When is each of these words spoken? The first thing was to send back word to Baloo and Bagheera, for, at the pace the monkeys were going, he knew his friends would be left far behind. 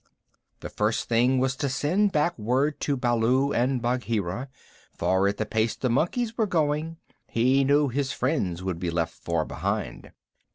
The 0.61 0.69
first 0.71 1.07
thing 1.07 1.37
was 1.37 1.55
to 1.57 1.69
send 1.69 2.11
back 2.11 2.35
word 2.39 2.79
to 2.79 2.97
Baloo 2.97 3.53
and 3.53 3.83
Bagheera, 3.83 4.49
for, 4.97 5.27
at 5.27 5.37
the 5.37 5.45
pace 5.45 5.75
the 5.75 5.91
monkeys 5.91 6.35
were 6.39 6.47
going, 6.47 6.97
he 7.27 7.63
knew 7.63 7.87
his 7.87 8.11
friends 8.11 8.63
would 8.63 8.79
be 8.79 8.89
left 8.89 9.13
far 9.13 9.45
behind. 9.45 10.11